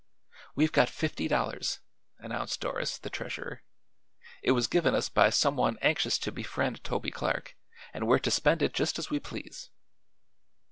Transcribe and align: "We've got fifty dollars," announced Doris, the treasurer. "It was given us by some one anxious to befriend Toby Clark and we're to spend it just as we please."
"We've 0.55 0.71
got 0.71 0.89
fifty 0.89 1.27
dollars," 1.27 1.79
announced 2.17 2.59
Doris, 2.59 2.97
the 2.97 3.11
treasurer. 3.11 3.61
"It 4.41 4.53
was 4.53 4.65
given 4.65 4.95
us 4.95 5.09
by 5.09 5.29
some 5.29 5.55
one 5.55 5.77
anxious 5.79 6.17
to 6.17 6.31
befriend 6.31 6.83
Toby 6.83 7.11
Clark 7.11 7.55
and 7.93 8.07
we're 8.07 8.17
to 8.17 8.31
spend 8.31 8.63
it 8.63 8.73
just 8.73 8.97
as 8.97 9.11
we 9.11 9.19
please." 9.19 9.69